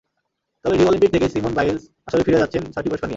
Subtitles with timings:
[0.65, 3.09] তবে Rio Olympic থেকে Simone Biles আসলে ফিরে যাচ্ছেন ছয়টি পুরস্কার নিয়ে।